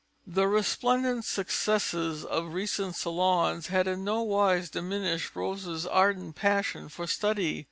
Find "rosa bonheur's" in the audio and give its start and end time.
5.35-5.85